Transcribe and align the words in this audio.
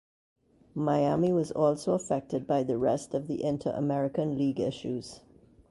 Miami 0.73 1.31
was 1.31 1.51
also 1.51 1.93
affected 1.93 2.47
by 2.47 2.63
the 2.63 2.75
rest 2.75 3.13
of 3.13 3.27
the 3.27 3.43
Inter–American 3.43 4.35
League 4.35 4.59
issues. 4.59 5.19